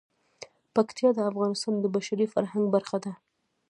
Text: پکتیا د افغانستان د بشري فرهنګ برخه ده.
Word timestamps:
پکتیا 0.75 1.09
د 1.15 1.19
افغانستان 1.31 1.73
د 1.79 1.85
بشري 1.95 2.25
فرهنګ 2.33 2.65
برخه 2.75 2.97
ده. 3.03 3.13